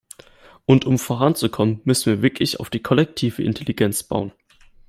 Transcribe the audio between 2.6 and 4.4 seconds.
die kollektive Intelligenz bauen.